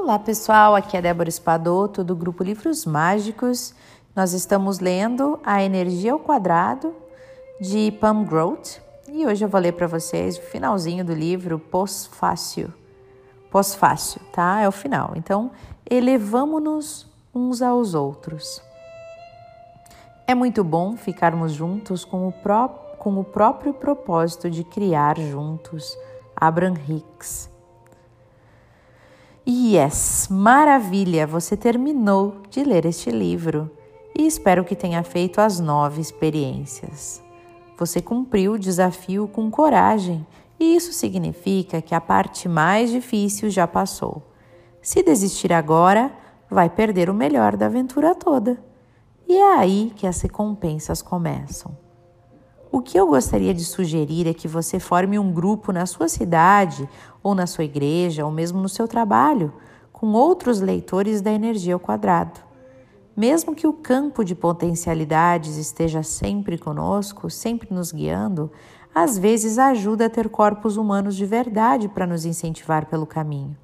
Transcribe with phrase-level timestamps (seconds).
[0.00, 3.74] Olá pessoal, aqui é Débora Espadoto do grupo Livros Mágicos.
[4.14, 6.94] Nós estamos lendo A Energia ao Quadrado
[7.60, 12.72] de Pam Grote e hoje eu vou ler para vocês o finalzinho do livro Pós-Fácil.
[13.50, 14.60] Pós-Fácil, tá?
[14.60, 15.14] É o final.
[15.16, 15.50] Então,
[15.90, 17.04] elevamo-nos
[17.34, 18.62] uns aos outros.
[20.28, 25.98] É muito bom ficarmos juntos com o, pró com o próprio propósito de criar juntos.
[26.36, 27.57] Abraham Hicks.
[29.50, 31.26] Yes, maravilha!
[31.26, 33.70] Você terminou de ler este livro
[34.14, 37.22] e espero que tenha feito as nove experiências.
[37.78, 40.26] Você cumpriu o desafio com coragem
[40.60, 44.22] e isso significa que a parte mais difícil já passou.
[44.82, 46.12] Se desistir agora,
[46.50, 48.62] vai perder o melhor da aventura toda.
[49.26, 51.87] E é aí que as recompensas começam.
[52.70, 56.88] O que eu gostaria de sugerir é que você forme um grupo na sua cidade,
[57.22, 59.52] ou na sua igreja, ou mesmo no seu trabalho,
[59.90, 62.40] com outros leitores da energia ao quadrado.
[63.16, 68.50] Mesmo que o campo de potencialidades esteja sempre conosco, sempre nos guiando,
[68.94, 73.56] às vezes ajuda a ter corpos humanos de verdade para nos incentivar pelo caminho.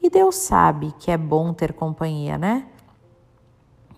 [0.00, 2.66] E Deus sabe que é bom ter companhia, né?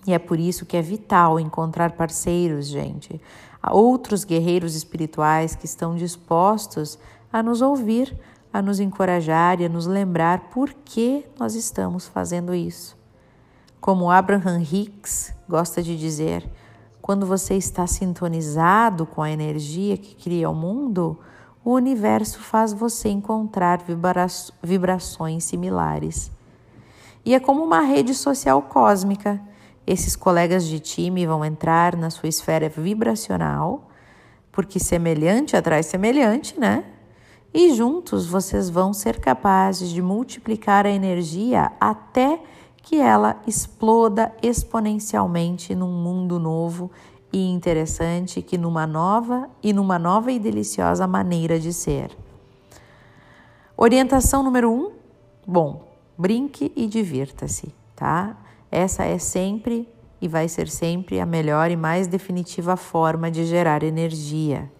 [0.07, 3.21] E é por isso que é vital encontrar parceiros, gente,
[3.69, 6.99] outros guerreiros espirituais que estão dispostos
[7.33, 8.19] a nos ouvir,
[8.53, 12.97] a nos encorajar e a nos lembrar por que nós estamos fazendo isso.
[13.81, 16.49] Como Abraham Hicks gosta de dizer,
[17.01, 21.19] quando você está sintonizado com a energia que cria o mundo,
[21.65, 24.27] o universo faz você encontrar vibra
[24.63, 26.31] vibrações similares.
[27.25, 29.41] E é como uma rede social cósmica
[29.87, 33.89] esses colegas de time vão entrar na sua esfera vibracional,
[34.53, 36.85] porque semelhante atrai semelhante, né?
[37.53, 42.41] E juntos vocês vão ser capazes de multiplicar a energia até
[42.83, 46.91] que ela exploda exponencialmente num mundo novo
[47.33, 52.11] e interessante que numa nova e numa nova e deliciosa maneira de ser.
[53.77, 54.93] Orientação número um:
[55.47, 58.37] bom, brinque e divirta-se, tá?
[58.71, 59.89] Essa é sempre
[60.21, 64.71] e vai ser sempre a melhor e mais definitiva forma de gerar energia.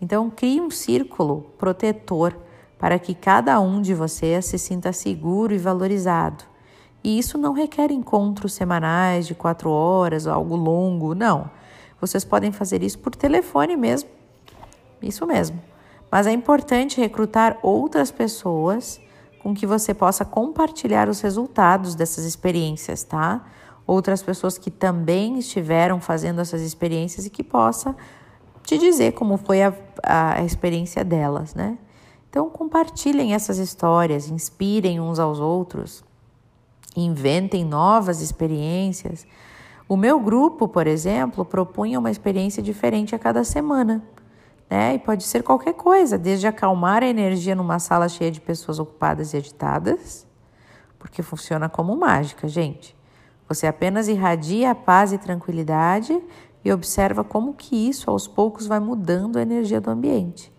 [0.00, 2.36] Então, crie um círculo protetor
[2.78, 6.44] para que cada um de vocês se sinta seguro e valorizado.
[7.02, 11.50] E isso não requer encontros semanais de quatro horas ou algo longo, não.
[12.00, 14.08] Vocês podem fazer isso por telefone mesmo.
[15.02, 15.60] Isso mesmo.
[16.10, 19.00] Mas é importante recrutar outras pessoas
[19.42, 23.44] com que você possa compartilhar os resultados dessas experiências, tá?
[23.86, 27.96] Outras pessoas que também estiveram fazendo essas experiências e que possa
[28.62, 29.72] te dizer como foi a,
[30.02, 31.78] a experiência delas, né?
[32.28, 36.04] Então compartilhem essas histórias, inspirem uns aos outros,
[36.94, 39.26] inventem novas experiências.
[39.88, 44.02] O meu grupo, por exemplo, propunha uma experiência diferente a cada semana
[44.68, 44.94] né?
[44.94, 49.32] E pode ser qualquer coisa, desde acalmar a energia numa sala cheia de pessoas ocupadas
[49.32, 50.26] e agitadas,
[50.98, 52.96] porque funciona como mágica, gente.
[53.48, 56.20] Você apenas irradia a paz e tranquilidade
[56.64, 60.52] e observa como que isso aos poucos vai mudando a energia do ambiente.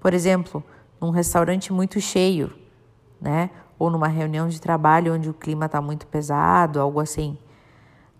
[0.00, 0.64] Por exemplo,
[1.00, 2.52] num restaurante muito cheio,
[3.20, 3.50] né?
[3.78, 7.36] Ou numa reunião de trabalho onde o clima está muito pesado, algo assim.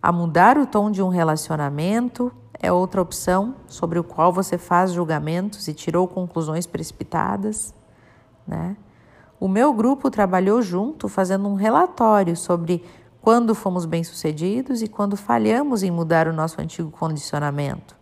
[0.03, 2.33] A mudar o tom de um relacionamento
[2.63, 7.75] é outra opção sobre o qual você faz julgamentos e tirou conclusões precipitadas,
[8.47, 8.77] né?
[9.41, 12.85] O meu grupo trabalhou junto fazendo um relatório sobre
[13.21, 17.97] quando fomos bem-sucedidos e quando falhamos em mudar o nosso antigo condicionamento.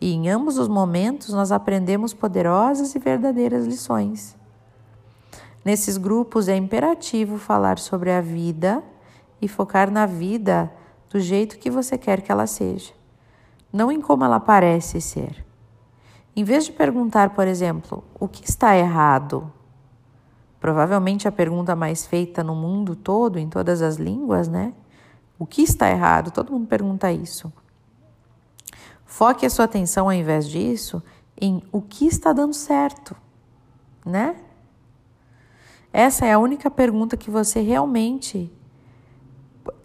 [0.00, 4.36] E em ambos os momentos nós aprendemos poderosas e verdadeiras lições.
[5.64, 8.82] Nesses grupos é imperativo falar sobre a vida
[9.40, 10.72] e focar na vida
[11.08, 12.92] do jeito que você quer que ela seja
[13.72, 15.44] não em como ela parece ser.
[16.34, 19.52] Em vez de perguntar, por exemplo, o que está errado,
[20.60, 24.72] provavelmente a pergunta mais feita no mundo todo, em todas as línguas, né?
[25.38, 26.30] O que está errado?
[26.30, 27.52] Todo mundo pergunta isso.
[29.04, 31.02] Foque a sua atenção, ao invés disso,
[31.38, 33.16] em o que está dando certo,
[34.06, 34.36] né?
[35.92, 38.50] Essa é a única pergunta que você realmente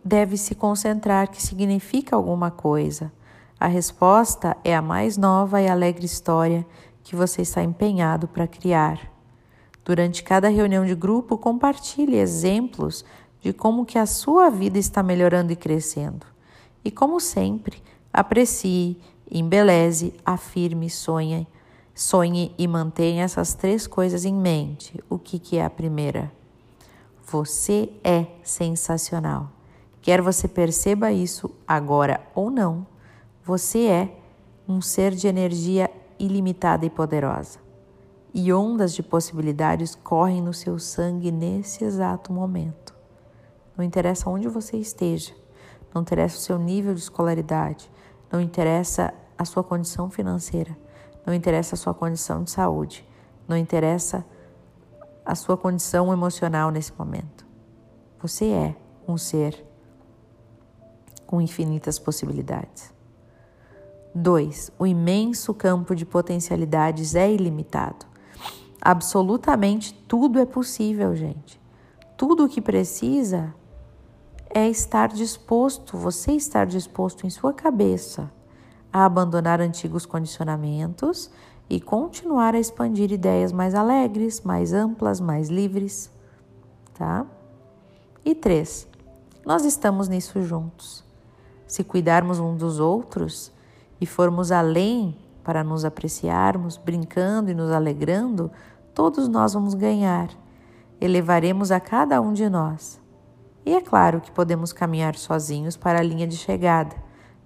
[0.04, 3.12] deve se concentrar, que significa alguma coisa.
[3.59, 6.63] A resposta é a mais nova e alegre história
[7.04, 9.12] que você está empenhado para criar.
[9.83, 13.04] Durante cada reunião de grupo, compartilhe exemplos
[13.42, 16.27] de como que a sua vida está melhorando e crescendo.
[16.86, 17.81] E como sempre,
[18.13, 19.01] aprecie,
[19.31, 21.48] embeleze, afirme, sonhe,
[21.95, 25.04] sonhe e mantenha essas três coisas em mente.
[25.09, 26.31] O que, que é a primeira?
[27.25, 29.50] Você é sensacional.
[30.01, 32.86] Quer você perceba isso agora ou não,
[33.48, 34.18] você é
[34.68, 35.90] um ser de energia
[36.20, 37.60] ilimitada e poderosa.
[38.34, 42.94] E ondas de possibilidades correm no seu sangue nesse exato momento.
[43.78, 45.34] Não interessa onde você esteja,
[45.96, 47.90] não interessa o seu nível de escolaridade,
[48.30, 50.78] não interessa a sua condição financeira,
[51.26, 53.08] não interessa a sua condição de saúde,
[53.48, 54.26] não interessa
[55.26, 57.48] a sua condição emocional nesse momento.
[58.22, 58.76] Você é
[59.08, 59.66] um ser
[61.26, 62.97] com infinitas possibilidades.
[64.18, 64.72] 2.
[64.80, 68.06] O imenso campo de potencialidades é ilimitado.
[68.81, 71.62] Absolutamente tudo é possível, gente.
[72.18, 73.54] Tudo o que precisa
[74.50, 78.31] é estar disposto, você estar disposto em sua cabeça
[78.92, 81.30] a abandonar antigos condicionamentos
[81.69, 86.10] e continuar a expandir ideias mais alegres, mais amplas, mais livres,
[86.94, 87.25] tá?
[88.25, 88.88] E três,
[89.46, 91.04] nós estamos nisso juntos.
[91.68, 93.52] Se cuidarmos um dos outros
[94.00, 98.52] e formos além para nos apreciarmos, brincando e nos alegrando,
[98.94, 100.30] todos nós vamos ganhar.
[101.00, 103.00] Elevaremos a cada um de nós.
[103.66, 106.96] E é claro que podemos caminhar sozinhos para a linha de chegada,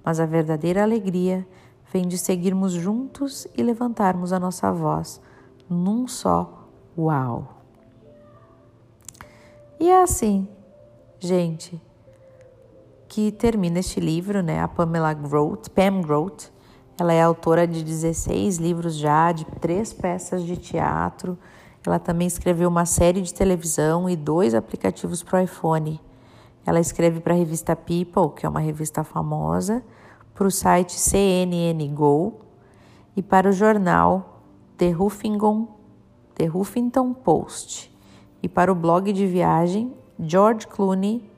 [0.03, 1.47] mas a verdadeira alegria
[1.91, 5.21] vem de seguirmos juntos e levantarmos a nossa voz
[5.69, 7.61] num só uau.
[9.79, 10.47] E é assim,
[11.19, 11.81] gente,
[13.11, 14.61] que termina este livro, né?
[14.61, 16.49] A Pamela Groth, Pam Groth.
[16.97, 21.37] Ela é autora de 16 livros já, de três peças de teatro.
[21.85, 25.99] Ela também escreveu uma série de televisão e dois aplicativos para o iPhone.
[26.65, 29.83] Ela escreve para a revista People, que é uma revista famosa,
[30.33, 32.39] para o site CNN Go
[33.13, 34.41] e para o jornal
[34.77, 35.67] The Huffington,
[36.35, 37.93] The Huffington Post
[38.41, 41.29] e para o blog de viagem George Clooney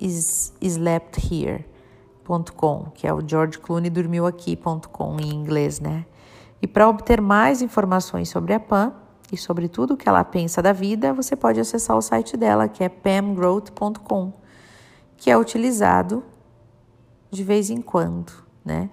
[0.00, 6.06] is, slept here.com, que é o George Clooney dormiu aqui.com em inglês, né?
[6.60, 8.92] E para obter mais informações sobre a Pam
[9.32, 12.68] e sobre tudo o que ela pensa da vida, você pode acessar o site dela,
[12.68, 14.32] que é pamgrowth.com,
[15.16, 16.24] que é utilizado
[17.30, 18.32] de vez em quando,
[18.64, 18.88] né?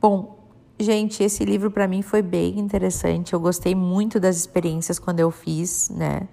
[0.00, 0.38] Bom,
[0.78, 3.32] gente, esse livro para mim foi bem interessante.
[3.32, 6.28] Eu gostei muito das experiências quando eu fiz, né?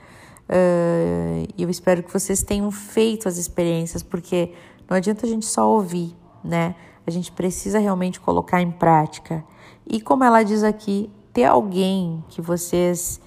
[0.50, 4.54] E eu espero que vocês tenham feito as experiências, porque
[4.90, 6.76] não adianta a gente só ouvir, né?
[7.06, 9.44] A gente precisa realmente colocar em prática.
[9.86, 13.20] E como ela diz aqui, ter alguém que vocês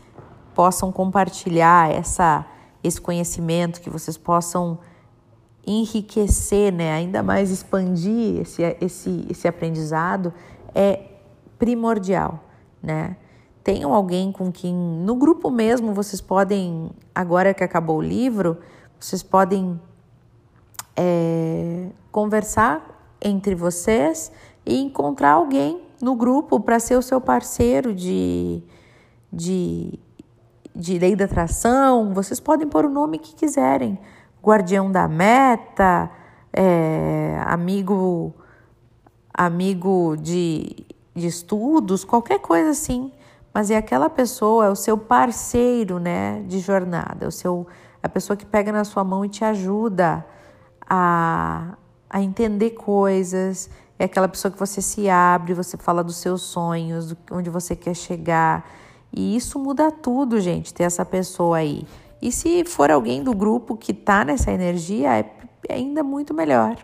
[0.54, 2.46] possam compartilhar essa,
[2.82, 4.78] esse conhecimento, que vocês possam
[5.66, 10.32] enriquecer, né, ainda mais expandir esse, esse, esse aprendizado
[10.72, 11.10] é
[11.58, 12.44] primordial,
[12.80, 13.16] né?
[13.66, 18.58] Tenham alguém com quem, no grupo mesmo, vocês podem, agora que acabou o livro,
[18.96, 19.80] vocês podem
[20.94, 24.30] é, conversar entre vocês
[24.64, 28.62] e encontrar alguém no grupo para ser o seu parceiro de,
[29.32, 29.98] de,
[30.72, 32.14] de lei da atração.
[32.14, 33.98] Vocês podem pôr o nome que quiserem
[34.40, 36.08] guardião da meta,
[36.52, 38.32] é, amigo
[39.34, 43.10] amigo de, de estudos, qualquer coisa assim.
[43.56, 47.66] Mas é aquela pessoa, é o seu parceiro, né, de jornada, é o seu,
[48.02, 50.26] a pessoa que pega na sua mão e te ajuda
[50.86, 51.74] a,
[52.10, 53.70] a entender coisas.
[53.98, 57.94] É aquela pessoa que você se abre, você fala dos seus sonhos, onde você quer
[57.94, 58.68] chegar.
[59.10, 61.86] E isso muda tudo, gente, ter essa pessoa aí.
[62.20, 65.24] E se for alguém do grupo que está nessa energia, é
[65.70, 66.76] ainda muito melhor,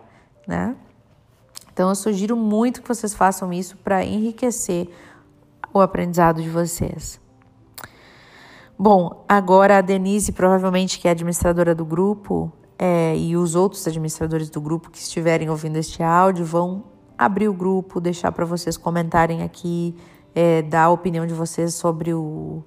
[0.49, 0.75] né?
[1.71, 4.89] Então eu sugiro muito que vocês façam isso para enriquecer
[5.73, 7.21] o aprendizado de vocês.
[8.79, 14.51] Bom, agora a Denise, provavelmente que é administradora do grupo, é, e os outros administradores
[14.51, 16.83] do grupo que estiverem ouvindo este áudio vão
[17.17, 19.95] abrir o grupo, deixar para vocês comentarem aqui,
[20.35, 22.65] é, dar a opinião de vocês sobre o,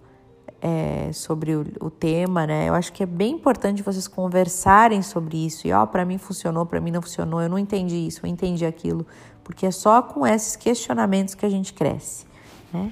[0.62, 2.70] é, sobre o, o, tema, né?
[2.70, 5.68] Eu acho que é bem importante vocês conversarem sobre isso.
[5.68, 8.66] E ó, para mim funcionou, para mim não funcionou, eu não entendi isso, eu entendi
[8.66, 9.06] aquilo,
[9.44, 12.26] porque é só com esses questionamentos que a gente cresce,
[12.76, 12.92] né?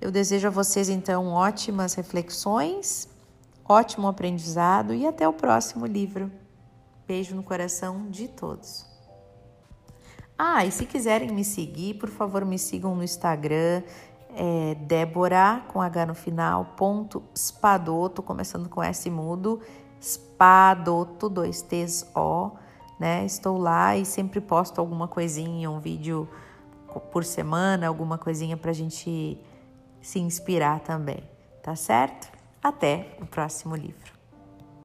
[0.00, 3.08] Eu desejo a vocês então ótimas reflexões,
[3.64, 6.30] ótimo aprendizado e até o próximo livro.
[7.06, 8.86] Beijo no coração de todos.
[10.38, 13.82] Ah, e se quiserem me seguir, por favor, me sigam no Instagram
[14.36, 19.60] é Débora, com H no final, ponto Spadoto, começando com S mudo,
[20.02, 22.50] Spadoto, dois T's O,
[22.98, 23.24] né?
[23.24, 26.28] Estou lá e sempre posto alguma coisinha, um vídeo
[27.00, 29.38] por semana, alguma coisinha pra gente
[30.00, 31.22] se inspirar também,
[31.62, 32.30] tá certo?
[32.62, 34.13] Até o próximo livro.